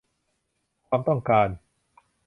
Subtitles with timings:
[0.87, 1.49] ความต้องการ